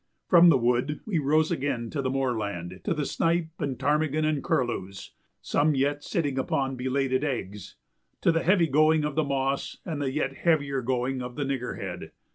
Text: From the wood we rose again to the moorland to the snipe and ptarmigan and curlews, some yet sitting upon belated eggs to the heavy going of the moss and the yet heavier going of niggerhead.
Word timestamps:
From 0.27 0.49
the 0.49 0.57
wood 0.57 0.99
we 1.05 1.19
rose 1.19 1.51
again 1.51 1.91
to 1.91 2.01
the 2.01 2.09
moorland 2.09 2.81
to 2.85 2.93
the 2.95 3.05
snipe 3.05 3.49
and 3.59 3.77
ptarmigan 3.77 4.25
and 4.25 4.43
curlews, 4.43 5.11
some 5.43 5.75
yet 5.75 6.03
sitting 6.03 6.39
upon 6.39 6.75
belated 6.75 7.23
eggs 7.23 7.75
to 8.21 8.31
the 8.31 8.41
heavy 8.41 8.65
going 8.65 9.05
of 9.05 9.13
the 9.13 9.23
moss 9.23 9.77
and 9.85 10.01
the 10.01 10.11
yet 10.11 10.37
heavier 10.37 10.81
going 10.81 11.21
of 11.21 11.35
niggerhead. 11.35 12.09